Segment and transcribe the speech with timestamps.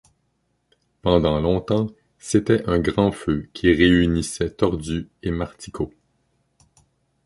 [1.03, 5.93] Pendant longtemps, c'était un grand feu qui réunissait Tordus et Marticots.